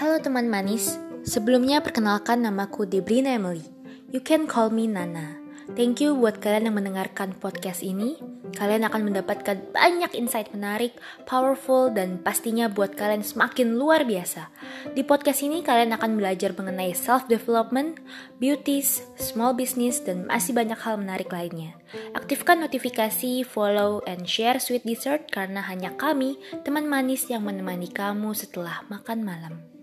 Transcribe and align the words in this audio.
Halo 0.00 0.16
teman 0.16 0.48
manis, 0.48 0.96
sebelumnya 1.28 1.84
perkenalkan 1.84 2.40
namaku 2.40 2.88
Debrina 2.88 3.36
Emily. 3.36 3.60
You 4.08 4.24
can 4.24 4.48
call 4.48 4.72
me 4.72 4.88
Nana. 4.88 5.36
Thank 5.76 6.00
you 6.00 6.16
buat 6.16 6.40
kalian 6.40 6.72
yang 6.72 6.80
mendengarkan 6.80 7.36
podcast 7.36 7.84
ini. 7.84 8.16
Kalian 8.56 8.88
akan 8.88 9.12
mendapatkan 9.12 9.60
banyak 9.76 10.16
insight 10.16 10.56
menarik, 10.56 10.96
powerful, 11.28 11.92
dan 11.92 12.16
pastinya 12.16 12.72
buat 12.72 12.96
kalian 12.96 13.20
semakin 13.20 13.76
luar 13.76 14.08
biasa. 14.08 14.48
Di 14.96 15.04
podcast 15.04 15.44
ini 15.44 15.60
kalian 15.60 15.92
akan 15.92 16.16
belajar 16.16 16.56
mengenai 16.56 16.96
self-development, 16.96 18.00
beauties, 18.40 19.04
small 19.20 19.52
business, 19.52 20.00
dan 20.00 20.24
masih 20.24 20.56
banyak 20.56 20.80
hal 20.80 20.96
menarik 20.96 21.28
lainnya. 21.28 21.76
Aktifkan 22.16 22.64
notifikasi, 22.64 23.44
follow, 23.44 24.00
and 24.08 24.24
share 24.24 24.56
sweet 24.64 24.80
dessert 24.80 25.28
karena 25.28 25.60
hanya 25.60 25.92
kami, 25.92 26.40
teman 26.64 26.88
manis 26.88 27.28
yang 27.28 27.44
menemani 27.44 27.92
kamu 27.92 28.32
setelah 28.32 28.80
makan 28.88 29.28
malam. 29.28 29.79